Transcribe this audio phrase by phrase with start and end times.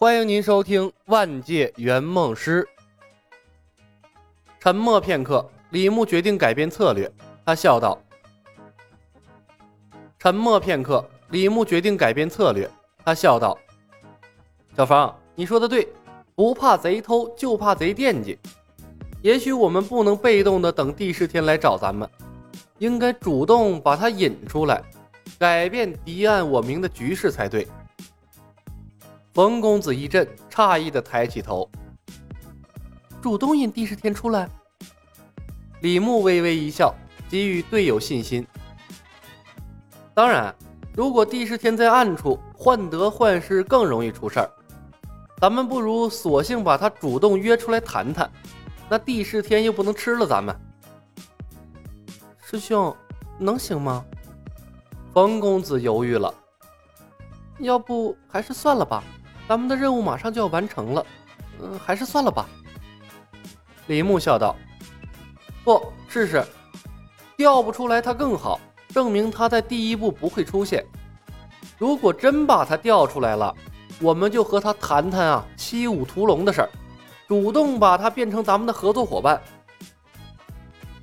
[0.00, 2.62] 欢迎您收听《万界圆梦师》。
[4.60, 7.10] 沉默片刻，李牧决定改变策略。
[7.44, 8.00] 他笑道
[10.16, 12.70] ：“沉默片刻，李牧决定改变策略。
[13.04, 13.58] 他笑道
[14.76, 15.88] ：‘小芳，你说的对，
[16.36, 18.38] 不怕贼偷，就怕贼惦记。
[19.20, 22.08] 也许我们不能被动的等第十天来找咱们，
[22.78, 24.80] 应该主动把他引出来，
[25.40, 27.66] 改变敌暗我明的局势才对。’”
[29.38, 31.70] 冯公子一震，诧异的抬起头，
[33.22, 34.48] 主动引帝释天出来。
[35.80, 36.92] 李牧微微一笑，
[37.30, 38.44] 给予队友信心。
[40.12, 40.52] 当然，
[40.92, 44.50] 如果帝释天在暗处患得患失，更容易出事儿。
[45.40, 48.28] 咱们不如索性把他主动约出来谈谈，
[48.88, 50.52] 那帝释天又不能吃了咱们。
[52.42, 52.92] 师兄，
[53.38, 54.04] 能行吗？
[55.14, 56.34] 冯公子犹豫了，
[57.60, 59.00] 要不还是算了吧。
[59.48, 61.06] 咱们的任务马上就要完成了，
[61.62, 62.46] 嗯，还是算了吧。
[63.86, 64.54] 李牧笑道
[65.64, 66.44] ：“不试试，
[67.34, 70.84] 调不出来他更好，证明他在第一步不会出现。
[71.78, 73.54] 如果真把他调出来了，
[74.02, 76.70] 我们就和他谈谈啊七五屠龙的事儿，
[77.26, 79.40] 主动把他变成咱们的合作伙伴。”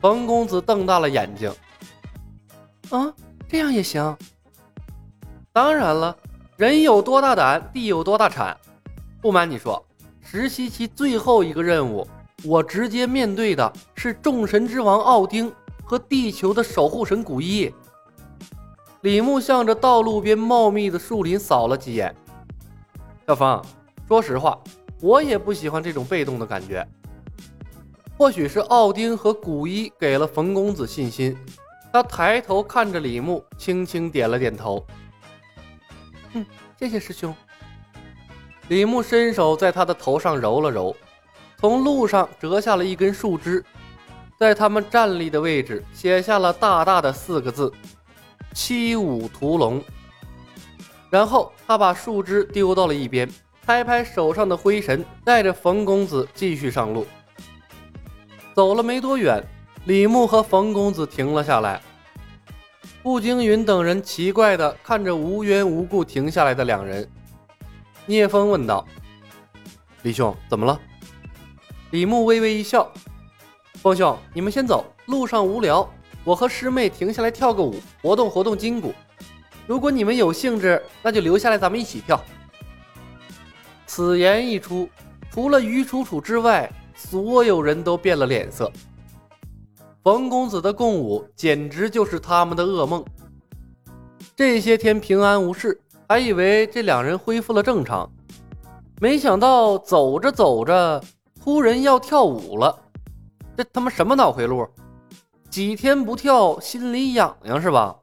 [0.00, 1.54] 冯公子瞪大了眼睛
[2.90, 3.14] ：“啊，
[3.48, 4.18] 这样也行？
[5.52, 6.16] 当然了。”
[6.56, 8.54] 人有多大胆，地有多大产。
[9.22, 9.82] 不瞒你说，
[10.20, 12.06] 实习期最后一个任务，
[12.44, 15.50] 我直接面对的是众神之王奥丁
[15.82, 17.72] 和地球的守护神古一。
[19.00, 22.14] 李牧向着道路边茂密的树林扫了几眼。
[23.26, 23.64] 小芳，
[24.06, 24.58] 说实话，
[25.00, 26.86] 我也不喜欢这种被动的感觉。
[28.18, 31.36] 或许是奥丁和古一给了冯公子信心，
[31.90, 34.84] 他抬头看着李牧，轻轻点了点头。
[36.34, 36.46] 嗯，
[36.78, 37.34] 谢谢师兄。
[38.68, 40.96] 李牧伸手在他的头上揉了揉，
[41.58, 43.62] 从路上折下了一根树枝，
[44.38, 47.70] 在他们站立的位置写下了大大的四个字
[48.54, 49.82] ：“七五屠龙。”
[51.10, 53.28] 然后他把树枝丢到了一边，
[53.66, 57.06] 拍拍手上的灰尘，带着冯公子继续上路。
[58.54, 59.42] 走了没多远，
[59.84, 61.82] 李牧和冯公子停了下来。
[63.02, 67.08] 步惊云等人奇怪地看着无缘无故停下来的两人，
[68.06, 68.86] 聂风问道
[70.02, 70.80] ：“李兄，怎么了？”
[71.90, 72.90] 李牧微微一笑
[73.82, 75.88] ：“风兄，你们先走，路上无聊，
[76.24, 78.94] 我和师妹停下来跳个舞，活动活动筋骨。
[79.66, 82.22] 如果你们有兴致，那就留下来，咱们一起跳。”
[83.86, 84.88] 此言一出，
[85.30, 88.72] 除了于楚楚之外，所有人都变了脸色。
[90.02, 93.04] 冯公子的共舞简直就是他们的噩梦。
[94.34, 98.10] 这些天平安无事，还以为这两人恢复了正常，
[99.00, 101.00] 没想到走着走着，
[101.40, 102.76] 忽然要跳舞了。
[103.56, 104.66] 这他妈什么脑回路？
[105.48, 107.96] 几天不跳，心里痒痒是吧？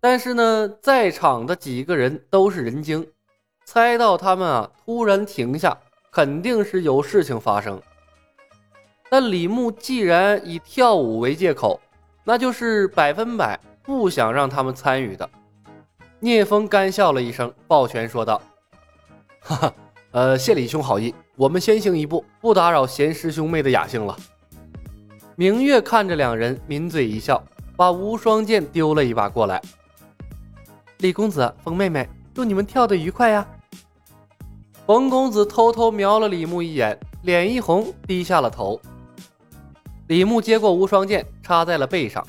[0.00, 3.06] 但是呢，在场的几个人都是人精，
[3.66, 5.78] 猜到他们啊突然停下，
[6.10, 7.80] 肯定是有事情发生。
[9.10, 11.80] 但李牧既然以跳舞为借口，
[12.22, 15.28] 那就是百分百不想让他们参与的。
[16.20, 18.40] 聂风干笑了一声，抱拳说道
[19.42, 19.74] ：“哈哈，
[20.12, 24.16] 呃，谢李兄好意，我们先行一步，不打扰贤师兄妹的雅兴了。”
[25.34, 27.42] 明月看着两人，抿嘴一笑，
[27.74, 29.60] 把无双剑丢了一把过来。
[30.98, 33.44] 李公子，冯妹妹，祝你们跳得愉快呀！
[34.86, 38.78] 冯公子偷偷瞄了李牧一眼，脸一红，低下了头。
[40.10, 42.26] 李牧接过无双剑，插在了背上。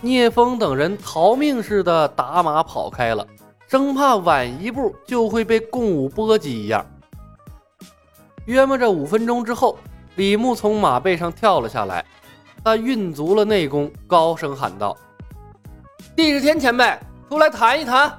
[0.00, 3.26] 聂风等人逃命似的打马跑开了，
[3.66, 6.86] 生怕晚一步就会被共舞波及一样。
[8.44, 9.76] 约摸着五分钟之后，
[10.14, 12.04] 李牧从马背上跳了下来，
[12.62, 14.96] 他运足了内功，高声喊道
[16.14, 16.96] ：“帝释天前辈，
[17.28, 18.16] 出来谈一谈。”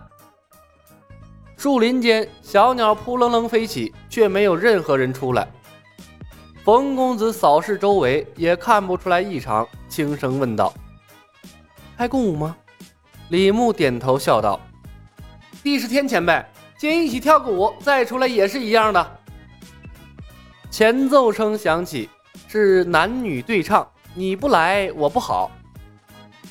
[1.56, 5.48] 树林间，小鸟扑棱棱飞起，却没有任何人出来。
[6.68, 10.74] 冯公子扫视周围，也看不出来异常，轻声问道
[11.96, 12.58] ：“还共舞吗？”
[13.32, 14.60] 李牧点头笑道
[15.64, 16.44] ：“帝释天前辈，
[16.78, 19.18] 先一起跳个舞，再出来也是一样的。”
[20.70, 22.10] 前奏声响起，
[22.50, 25.50] 是男女对唱：“你不来，我不好。”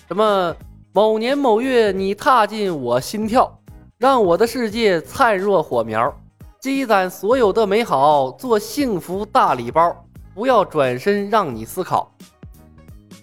[0.09, 0.57] 什么？
[0.95, 3.61] 某年某月，你踏进我心跳，
[3.99, 6.11] 让我的世界灿若火苗，
[6.59, 9.95] 积攒所有的美好，做幸福大礼包。
[10.37, 12.13] 不要转身，让你思考。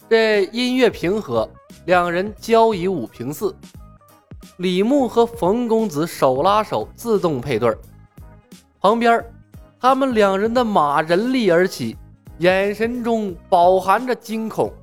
[0.09, 1.47] 这音乐平和，
[1.85, 3.55] 两人交谊舞平四。
[4.57, 7.77] 李牧和冯公子手拉手自动配对儿
[8.81, 9.23] 旁边
[9.79, 11.95] 他们两人的马人力而起，
[12.39, 14.73] 眼神中饱含着惊恐，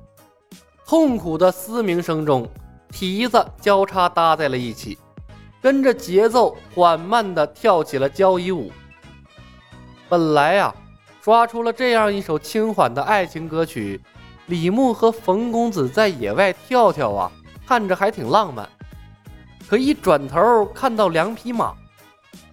[0.87, 2.47] 痛苦的嘶鸣声中，
[2.89, 4.97] 蹄子交叉搭在了一起，
[5.61, 8.71] 跟着节奏缓慢地跳起了交谊舞。
[10.07, 10.73] 本来啊，
[11.23, 14.01] 刷出了这样一首轻缓的爱情歌曲，
[14.47, 17.31] 李牧和冯公子在野外跳跳啊，
[17.67, 18.67] 看着还挺浪漫。
[19.69, 21.75] 可一转头看到两匹马。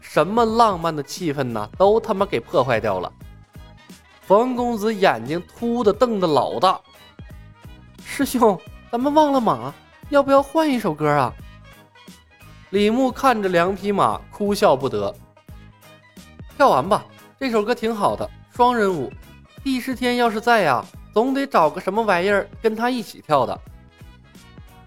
[0.01, 1.69] 什么浪漫的气氛呢？
[1.79, 3.11] 都他妈给破坏掉了！
[4.21, 6.79] 冯公子眼睛突的瞪得老大。
[8.05, 8.59] 师兄，
[8.91, 9.73] 咱们忘了马，
[10.11, 11.33] 要不要换一首歌啊？
[12.71, 15.15] 李牧看着两匹马，哭笑不得。
[16.57, 17.05] 跳完吧，
[17.39, 19.09] 这首歌挺好的，双人舞。
[19.63, 20.85] 帝释天要是在呀，
[21.15, 23.57] 总得找个什么玩意儿跟他一起跳的。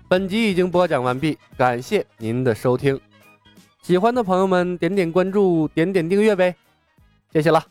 [0.09, 3.00] 本集已经播讲完毕，感谢您的收听。
[3.81, 6.53] 喜欢的朋友们，点点关注，点点订阅呗，
[7.31, 7.63] 谢谢了。